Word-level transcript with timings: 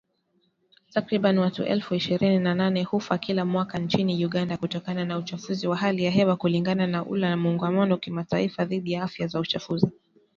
Takriban 0.93 1.37
watu 1.37 1.63
elfu 1.63 1.95
ishirini 1.95 2.39
na 2.39 2.55
nane 2.55 2.83
hufa 2.83 3.17
kila 3.17 3.45
mwaka 3.45 3.79
nchini 3.79 4.25
Uganda 4.25 4.57
kutokana 4.57 5.05
na 5.05 5.17
uchafuzi 5.17 5.67
wa 5.67 5.77
hali 5.77 6.03
ya 6.03 6.11
hewa 6.11 6.35
kulingana 6.35 6.87
na 6.87 7.05
la 7.11 7.37
muungano 7.37 7.91
wakimataifa 7.91 8.65
dhidi 8.65 8.91
ya 8.91 9.03
afia 9.03 9.29
na 9.33 9.39
uchafuzi 9.39 9.87